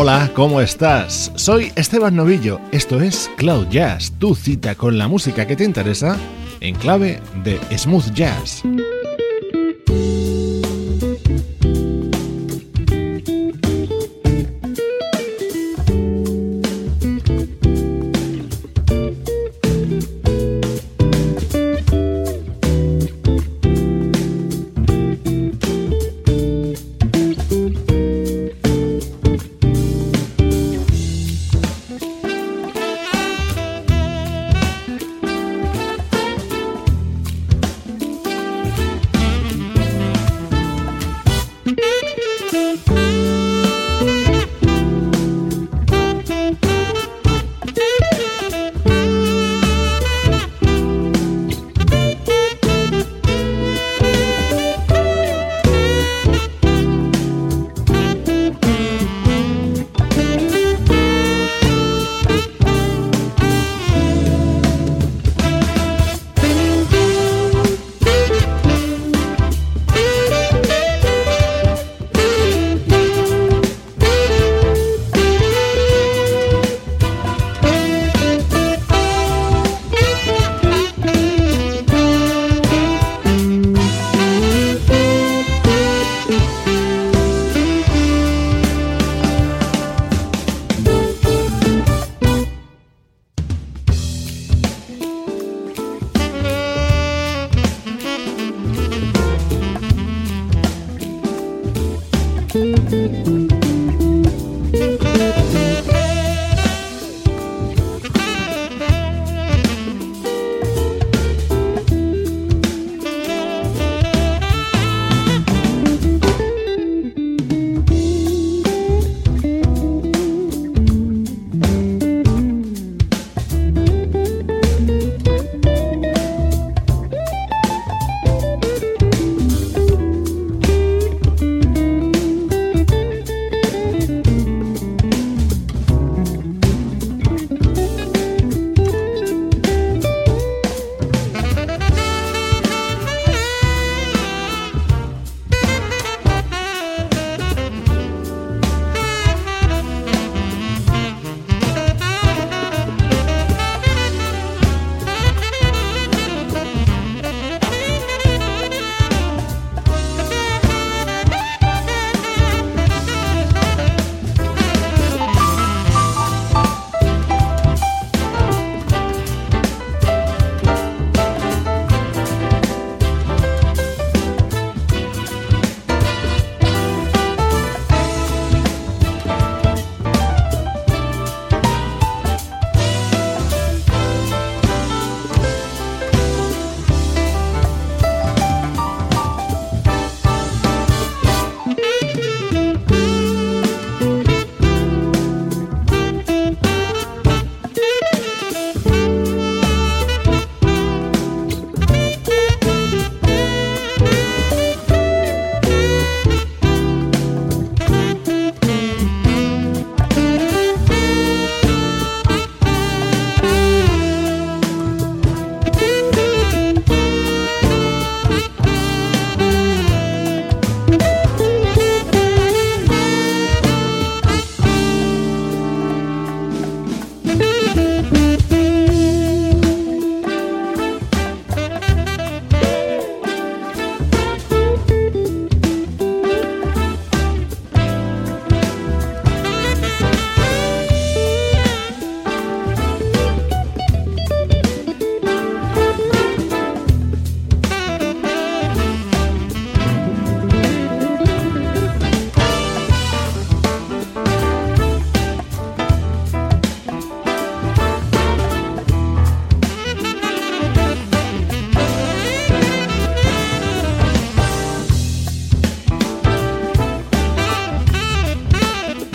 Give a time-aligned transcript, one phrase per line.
[0.00, 1.32] Hola, ¿cómo estás?
[1.34, 2.60] Soy Esteban Novillo.
[2.70, 6.16] Esto es Cloud Jazz, tu cita con la música que te interesa
[6.60, 8.62] en clave de smooth jazz.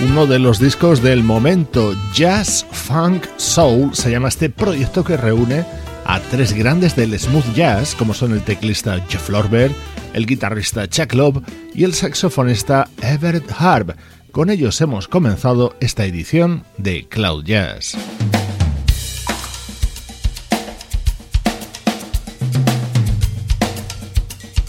[0.04, 1.96] Uno de los discos del momento.
[2.14, 5.66] Jazz Funk Soul se llama este proyecto que reúne
[6.06, 9.72] a tres grandes del smooth jazz, como son el teclista Jeff Lorber,
[10.14, 13.96] el guitarrista Chuck Love y el saxofonista Everett Harb.
[14.32, 17.96] Con ellos hemos comenzado esta edición de Cloud Jazz.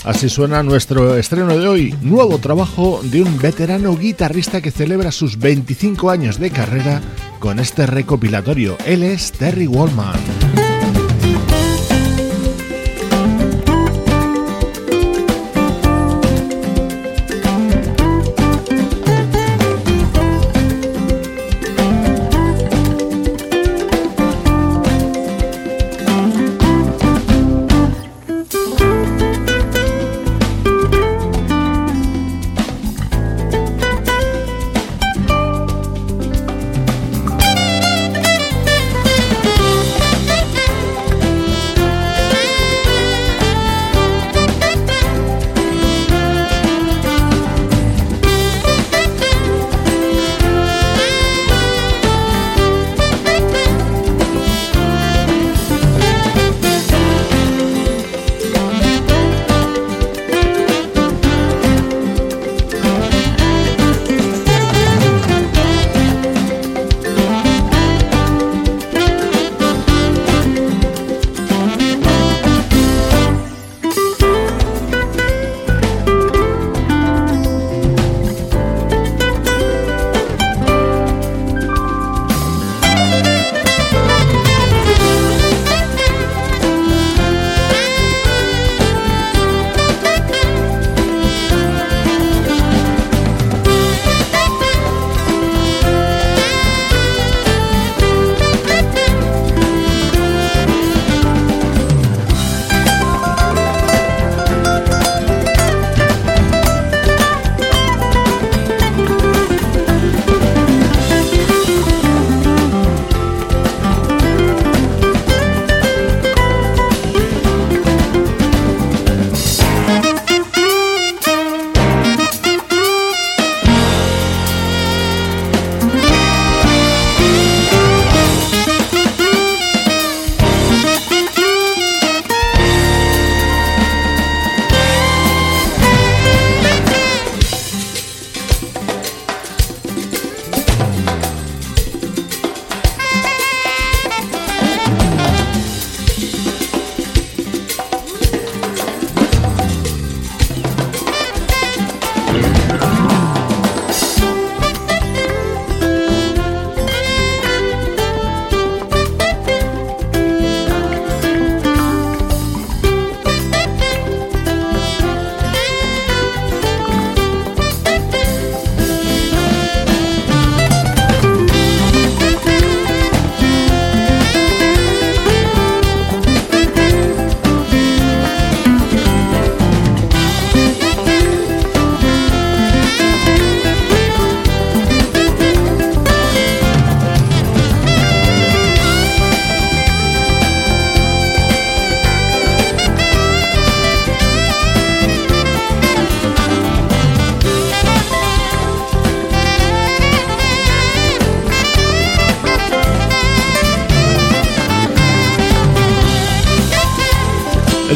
[0.05, 5.39] Así suena nuestro estreno de hoy, nuevo trabajo de un veterano guitarrista que celebra sus
[5.39, 7.01] 25 años de carrera
[7.39, 8.77] con este recopilatorio.
[8.85, 10.64] Él es Terry Wallman.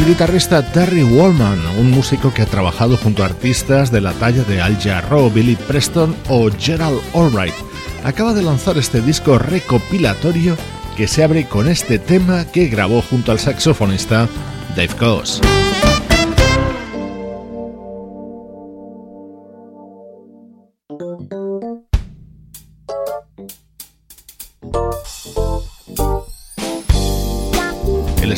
[0.09, 4.59] Guitarrista Terry Wallman, un músico que ha trabajado junto a artistas de la talla de
[4.59, 7.53] Al Jarreau, Billy Preston o Gerald Albright.
[8.03, 10.57] Acaba de lanzar este disco recopilatorio
[10.97, 14.27] que se abre con este tema que grabó junto al saxofonista
[14.75, 15.41] Dave Coase.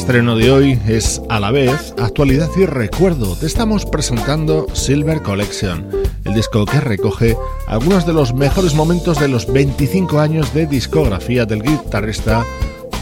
[0.02, 3.36] Estreno de hoy es a la vez actualidad y recuerdo.
[3.36, 5.88] Te estamos presentando Silver Collection,
[6.26, 11.46] el disco que recoge algunos de los mejores momentos de los 25 años de discografía
[11.46, 12.44] del guitarrista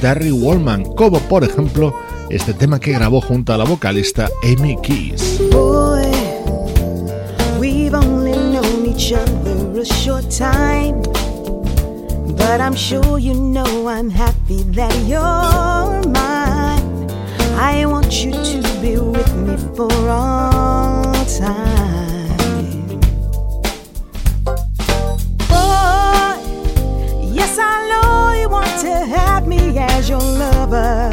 [0.01, 1.95] Terry Wallman, como por ejemplo
[2.29, 5.39] este tema que grabó junto a la vocalista Amy Keys.
[17.61, 22.29] I want you to be with me for all time.
[25.49, 26.39] Boy,
[27.37, 31.11] yes, I know you want to have me as your lover.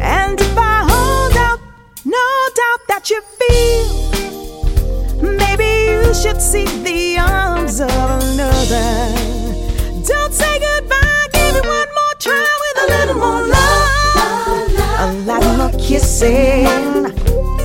[0.00, 1.60] And if I hold out,
[2.06, 2.26] no
[2.60, 3.86] doubt that you feel.
[5.20, 9.12] Maybe you should see the arms of another.
[10.08, 13.59] Don't say goodbye, give it one more try with a little more love.
[15.78, 17.06] Kissing,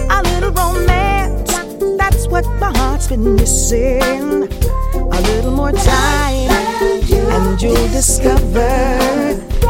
[0.09, 1.53] a little romance.
[1.97, 4.49] That's what my heart's been missing.
[4.93, 8.67] A little more time, and you'll discover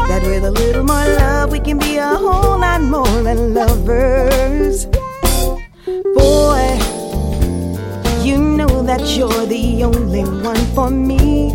[0.08, 4.86] that with a little more love, we can be a whole lot more than lovers.
[6.14, 6.78] Boy,
[8.22, 11.52] you know that you're the only one for me.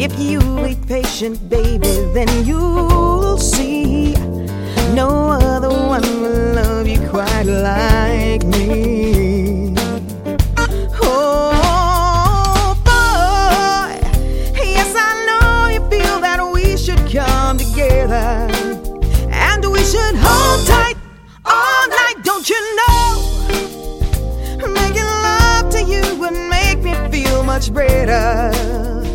[0.00, 4.14] If you wait patient, baby, then you'll see
[4.94, 9.74] no other one will love you quite like me.
[11.00, 14.00] Oh, boy,
[14.54, 18.48] yes, I know you feel that we should come together
[19.30, 20.96] and we should hold tight
[21.44, 23.22] all night, don't you know?
[24.72, 29.07] Making love to you would make me feel much better.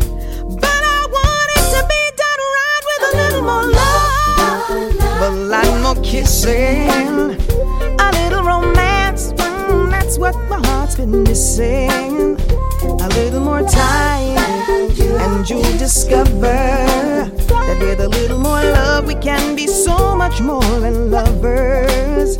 [5.94, 7.36] More kissing,
[7.98, 9.32] a little romance.
[9.32, 12.36] Mm, that's what my heart's been missing.
[12.82, 14.38] A little more time,
[14.98, 20.62] and you'll discover that with a little more love, we can be so much more
[20.80, 22.38] than lovers.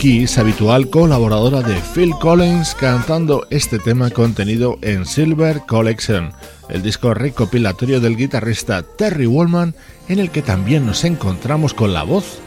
[0.00, 6.32] Keys, habitual colaboradora de Phil Collins, cantando este tema contenido en Silver Collection,
[6.70, 9.74] el disco recopilatorio del guitarrista Terry Wollman,
[10.08, 12.38] en el que también nos encontramos con la voz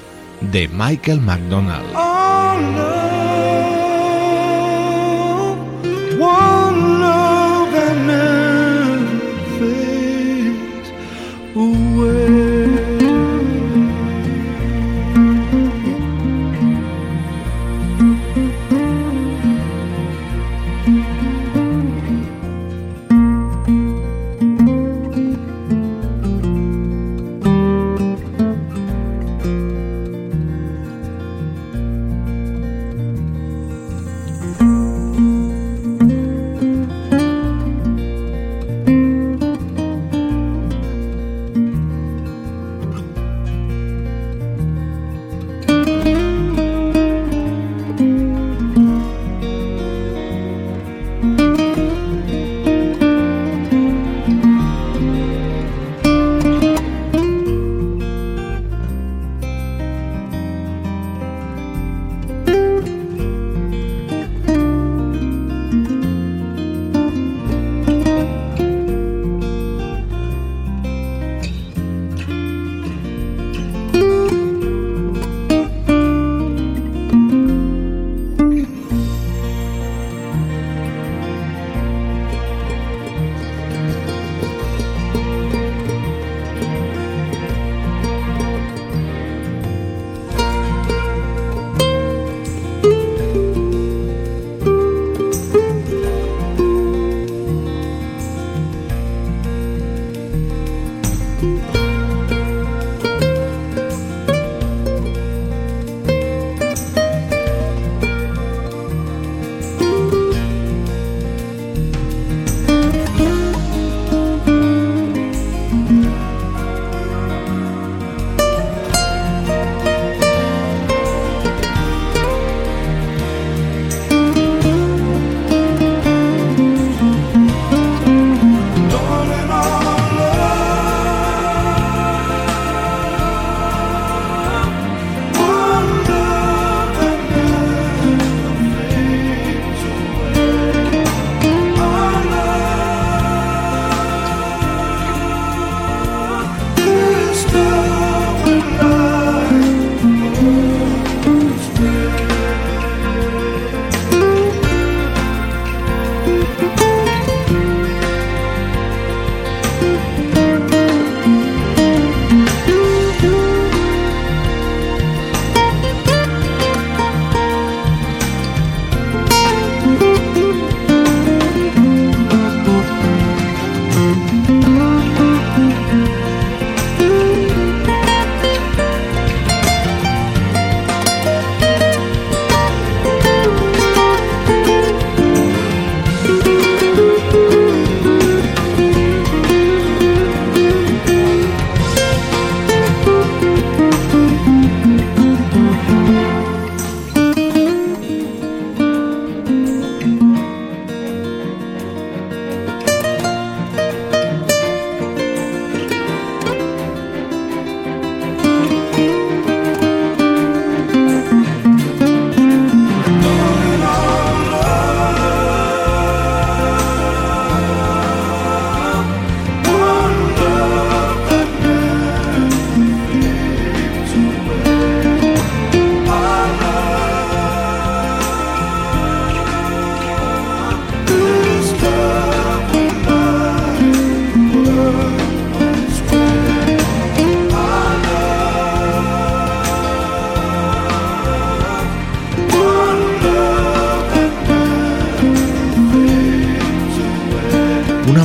[0.42, 3.03] de Michael McDonald.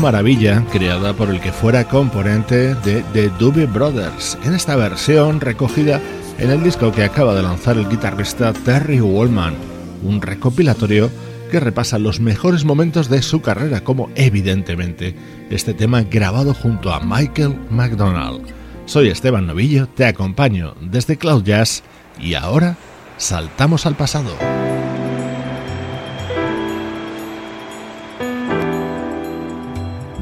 [0.00, 6.00] Maravilla creada por el que fuera componente de The Doobie Brothers, en esta versión recogida
[6.38, 9.54] en el disco que acaba de lanzar el guitarrista Terry Wallman,
[10.02, 11.10] un recopilatorio
[11.50, 15.16] que repasa los mejores momentos de su carrera, como evidentemente
[15.50, 18.42] este tema grabado junto a Michael McDonald.
[18.86, 21.82] Soy Esteban Novillo, te acompaño desde Cloud Jazz
[22.20, 22.76] y ahora
[23.16, 24.57] saltamos al pasado.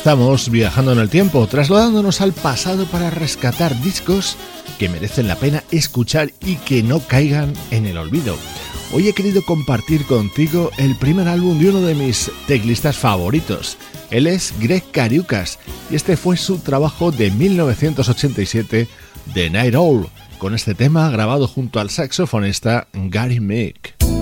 [0.00, 4.38] Estamos viajando en el tiempo, trasladándonos al pasado para rescatar discos
[4.78, 8.34] que merecen la pena escuchar y que no caigan en el olvido.
[8.94, 13.76] Hoy he querido compartir contigo el primer álbum de uno de mis teclistas favoritos.
[14.10, 15.58] Él es Greg Cariucas
[15.90, 18.88] y este fue su trabajo de 1987,
[19.34, 20.08] The Night Owl,
[20.38, 24.19] con este tema grabado junto al saxofonista Gary Mick.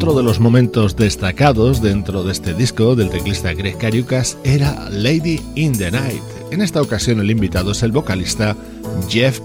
[0.00, 5.42] Otro de los momentos destacados dentro de este disco del teclista Greg Cariucas era Lady
[5.56, 6.22] in the Night.
[6.50, 8.56] En esta ocasión el invitado es el vocalista
[9.10, 9.40] Jeff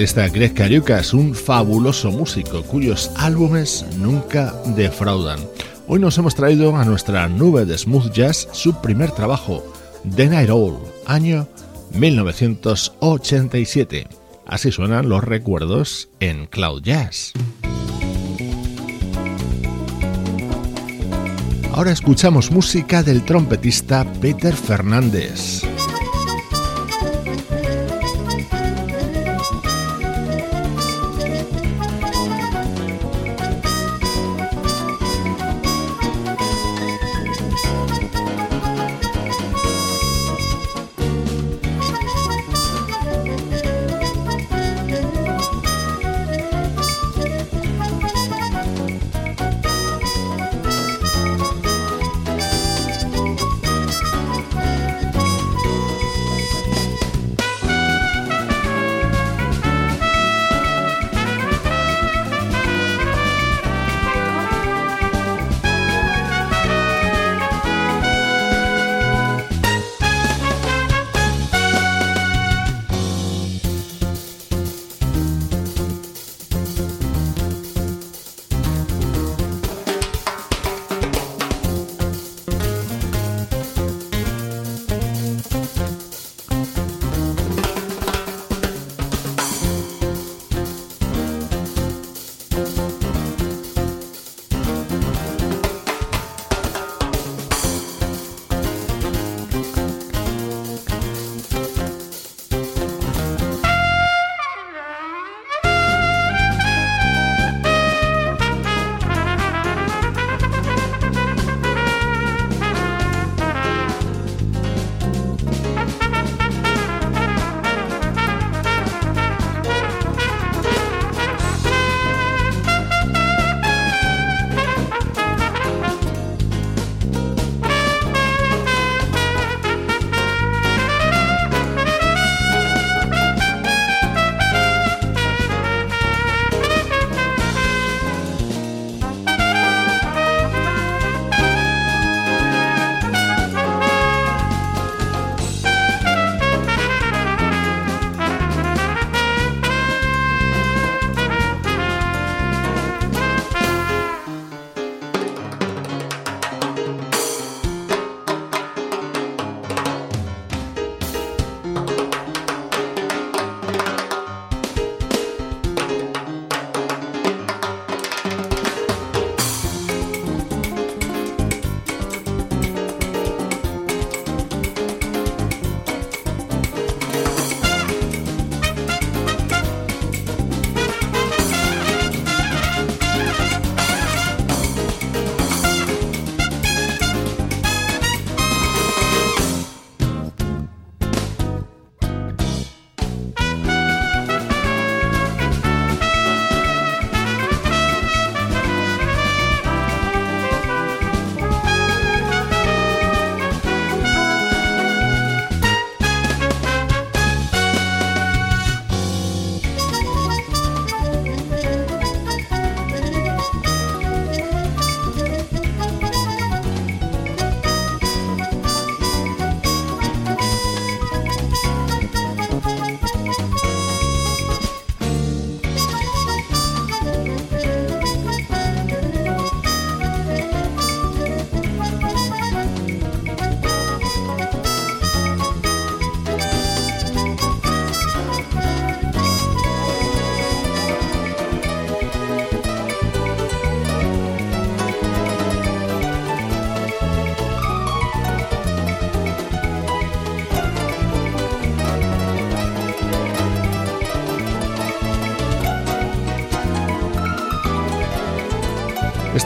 [0.00, 0.32] Pesteto.
[0.32, 5.38] Greg Cariucas, un fabuloso músico cuyos álbumes nunca defraudan.
[5.88, 9.62] Hoy nos hemos traído a nuestra nube de smooth jazz su primer trabajo,
[10.16, 11.46] The Night Owl, año
[11.92, 14.06] 1987.
[14.46, 17.34] Así suenan los recuerdos en Cloud Jazz.
[21.74, 25.69] Ahora escuchamos música del trompetista Peter Fernández.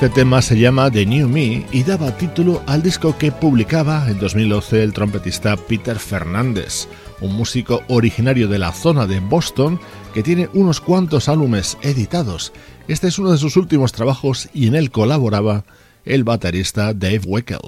[0.04, 4.18] Este tema se llama The New Me y daba título al disco que publicaba en
[4.18, 6.88] 2012 el trompetista Peter Fernández,
[7.22, 9.80] un músico originario de la zona de Boston
[10.12, 12.52] que tiene unos cuantos álbumes editados.
[12.86, 15.64] Este es uno de sus últimos trabajos y en él colaboraba
[16.04, 17.60] el baterista Dave Weckel.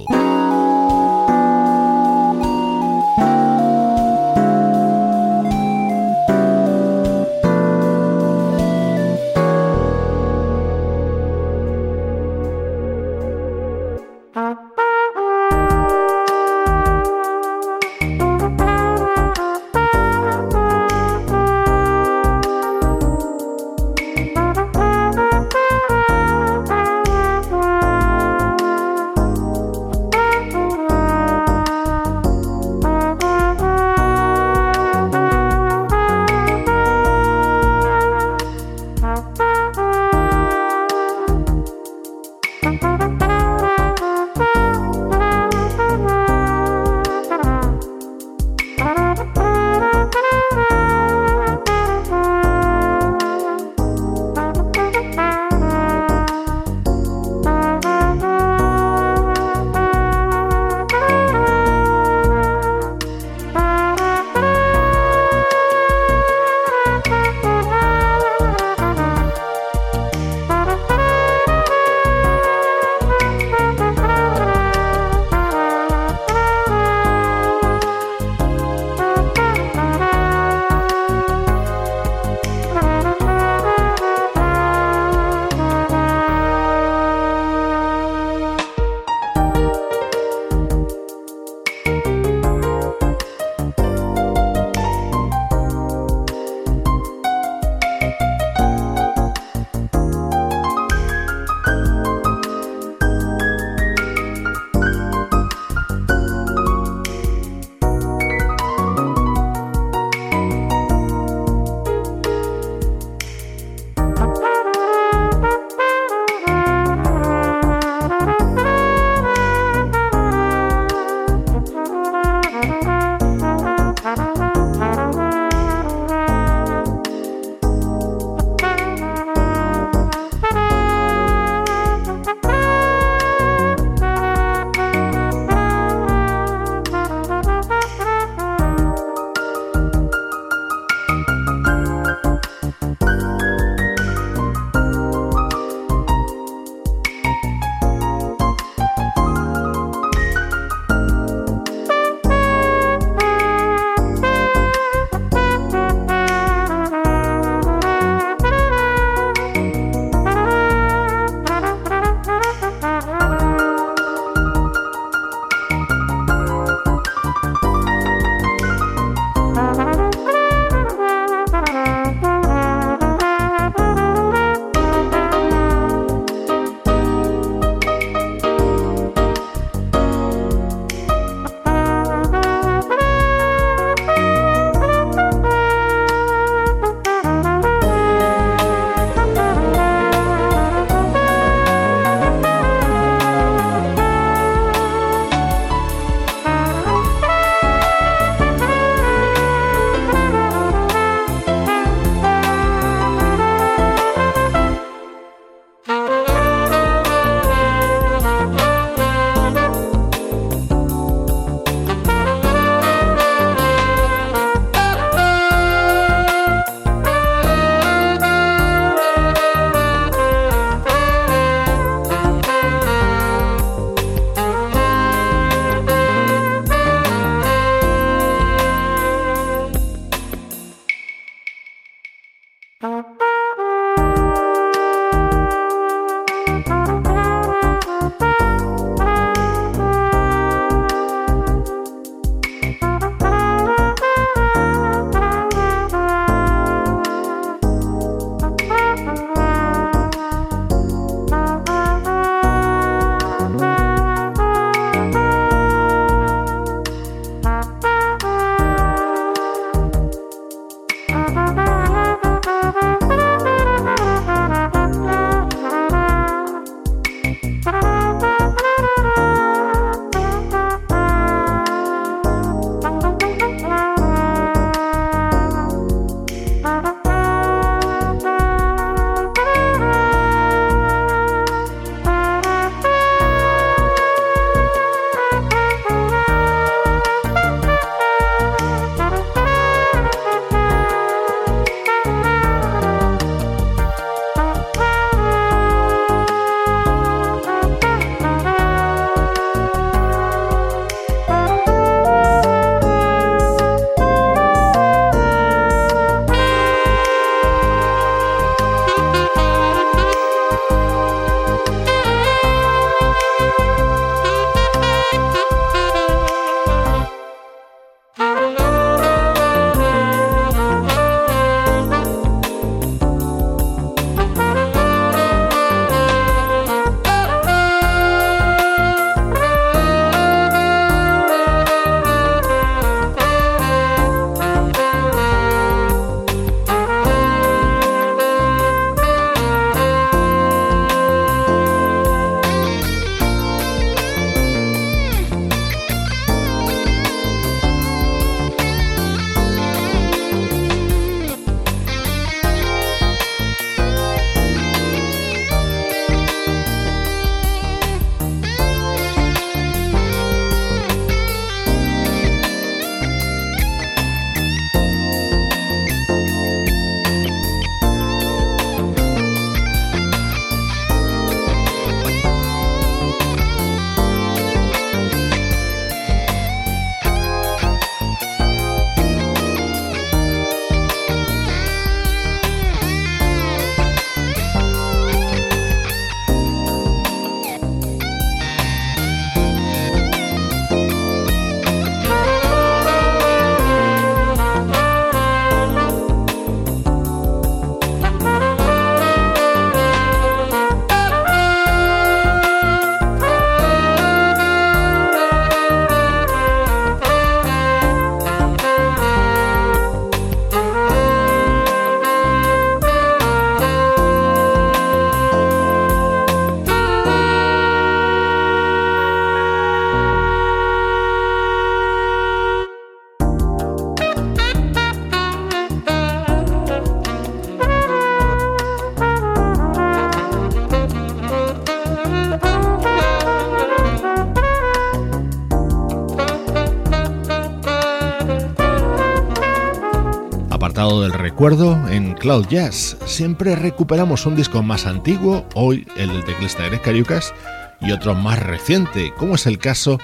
[441.48, 442.96] Recuerdo en Cloud Jazz.
[443.06, 447.32] Siempre recuperamos un disco más antiguo, hoy el del teclista Eric Cariucas,
[447.80, 450.00] y otro más reciente, como es el caso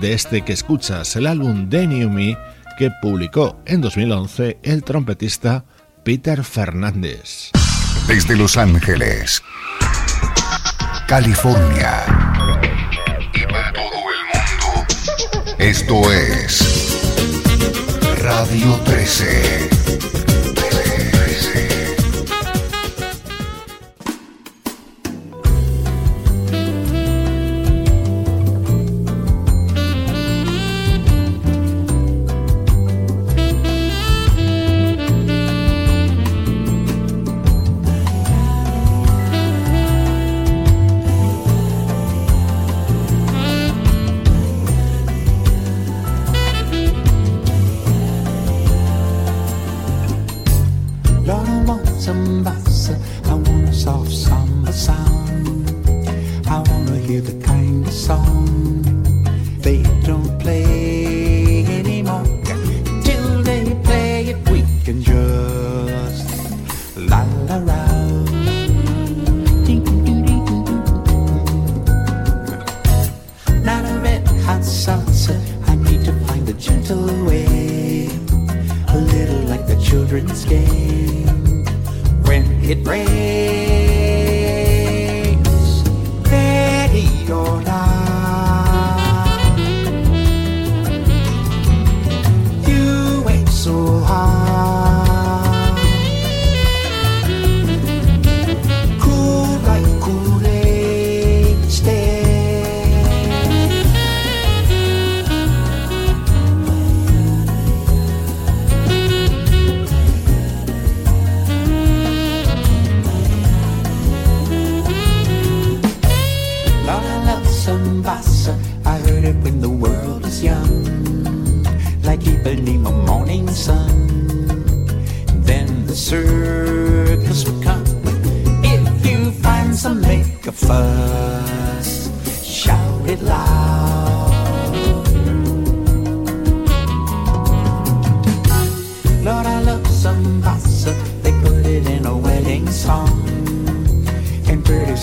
[0.00, 2.38] de este que escuchas, el álbum The New Me,
[2.78, 5.66] que publicó en 2011 el trompetista
[6.02, 7.50] Peter Fernández.
[8.08, 9.42] Desde Los Ángeles,
[11.06, 12.06] California
[13.34, 14.86] y para todo el mundo,
[15.58, 16.96] esto es
[18.22, 19.75] Radio 13.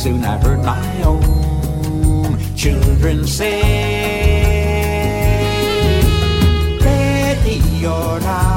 [0.04, 3.62] soon I heard my own children say,
[6.82, 8.53] Ready or not.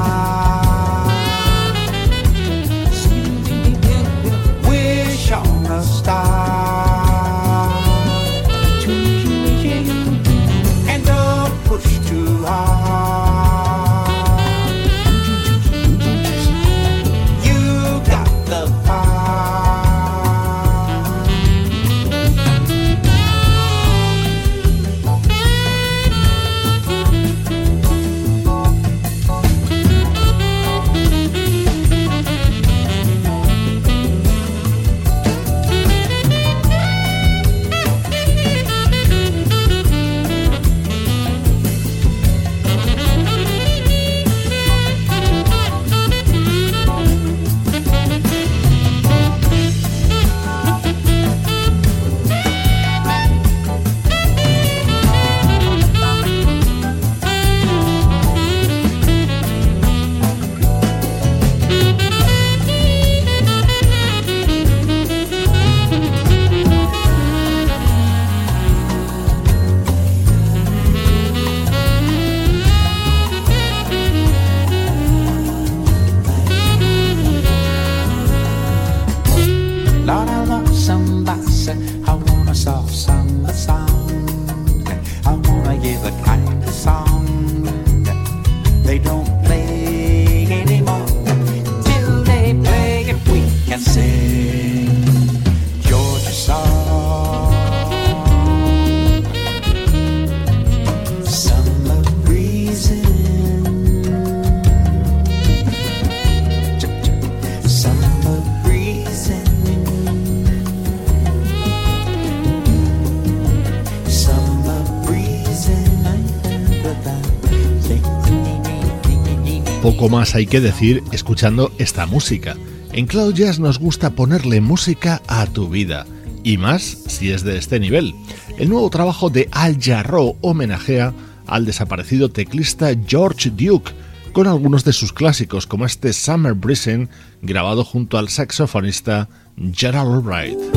[119.97, 122.55] Poco más hay que decir escuchando esta música.
[122.93, 126.05] En Cloud Jazz nos gusta ponerle música a tu vida,
[126.43, 128.13] y más si es de este nivel.
[128.59, 131.15] El nuevo trabajo de Al Jarreau homenajea
[131.47, 133.91] al desaparecido teclista George Duke,
[134.33, 137.09] con algunos de sus clásicos como este Summer Breezing
[137.41, 139.27] grabado junto al saxofonista
[139.73, 140.76] Gerald Albright.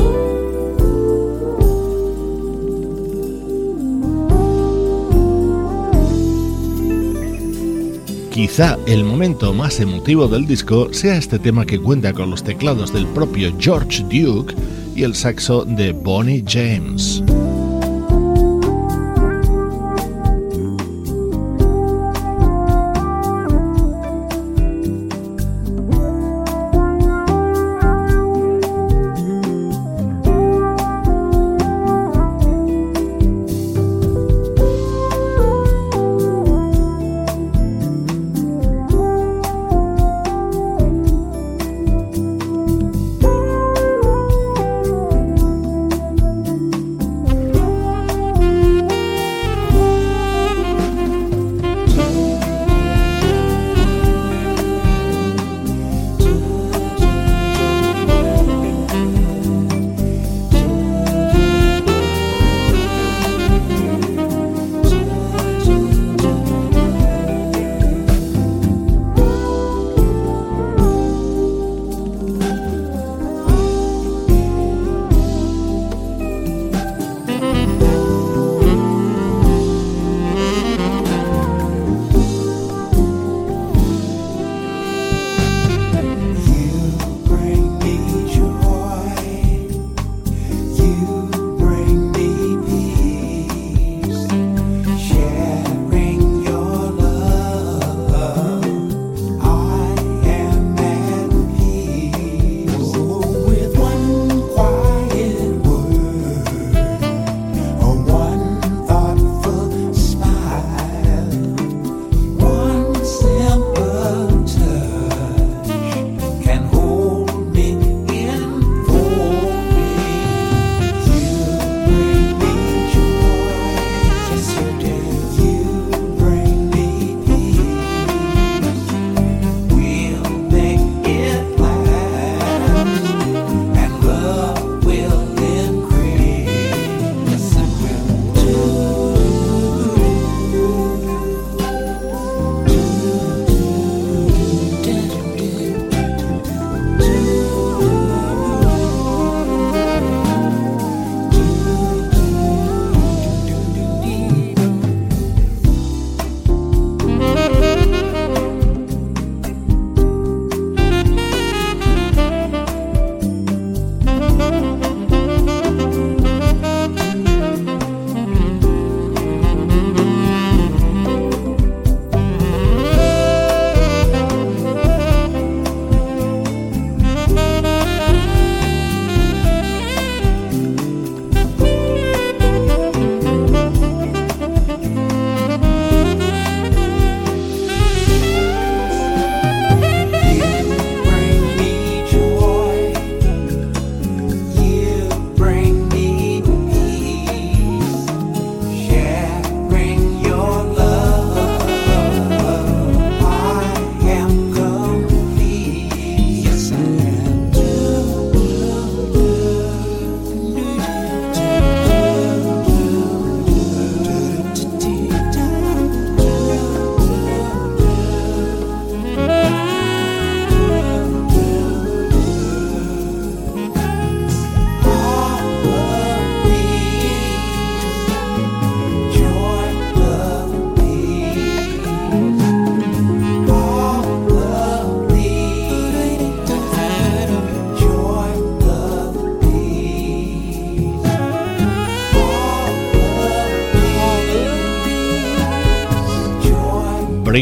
[8.31, 12.93] Quizá el momento más emotivo del disco sea este tema que cuenta con los teclados
[12.93, 14.55] del propio George Duke
[14.95, 17.21] y el saxo de Bonnie James.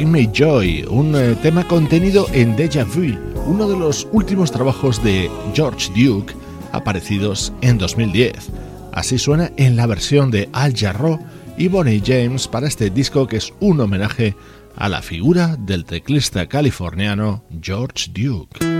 [0.09, 5.29] Me Joy, un eh, tema contenido en Deja Vu, uno de los últimos trabajos de
[5.53, 6.33] George Duke
[6.71, 8.49] aparecidos en 2010.
[8.91, 11.19] Así suena en la versión de Al Jarreau
[11.57, 14.35] y Bonnie James para este disco que es un homenaje
[14.75, 18.78] a la figura del teclista californiano George Duke.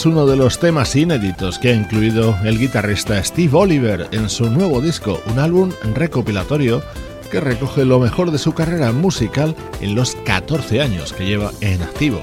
[0.00, 4.48] Es uno de los temas inéditos que ha incluido el guitarrista Steve Oliver en su
[4.48, 6.82] nuevo disco, un álbum recopilatorio
[7.30, 11.82] que recoge lo mejor de su carrera musical en los 14 años que lleva en
[11.82, 12.18] activo.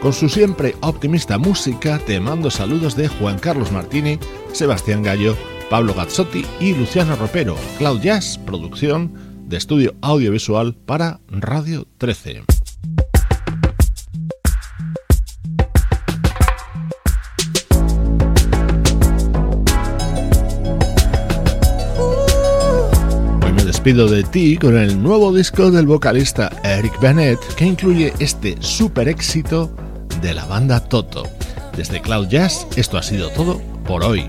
[0.00, 4.20] Con su siempre optimista música, te mando saludos de Juan Carlos Martini,
[4.52, 5.36] Sebastián Gallo,
[5.68, 7.56] Pablo Gazzotti y Luciano Ropero.
[7.78, 9.12] Cloud Jazz, producción
[9.48, 12.55] de estudio audiovisual para Radio 13.
[23.86, 29.06] Despido de ti con el nuevo disco del vocalista Eric Bennett que incluye este super
[29.06, 29.70] éxito
[30.20, 31.22] de la banda Toto.
[31.76, 34.28] Desde Cloud Jazz, esto ha sido todo por hoy.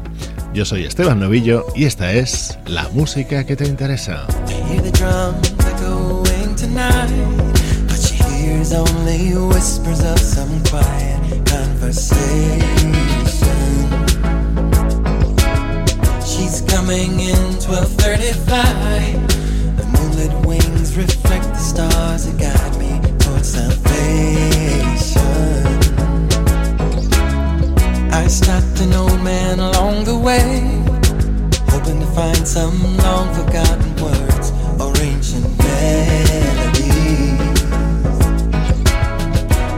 [0.53, 4.27] Yo soy Esteban Novillo y esta es la música que te interesa.
[16.23, 17.87] She's coming in 1235
[18.27, 19.46] moonlit wings
[20.97, 23.97] reflect the stars that guide me towards salvation.
[28.11, 30.81] I stopped an old man along the way,
[31.69, 36.87] hoping to find some long forgotten words or ancient melodies.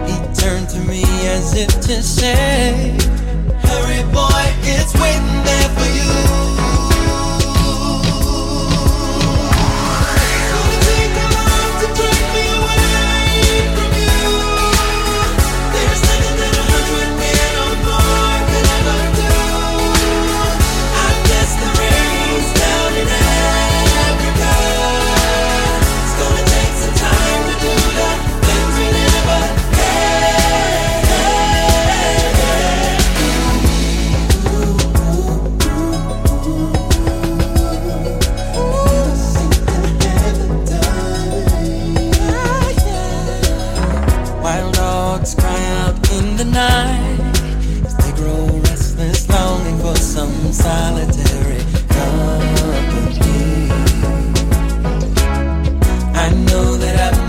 [0.07, 1.03] He turned to me
[1.35, 2.95] as if to say,
[3.67, 5.98] Hurry, boy, it's waiting there for you.